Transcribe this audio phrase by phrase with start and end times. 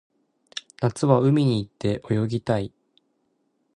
[0.81, 2.73] 夏は海に行って泳ぎたい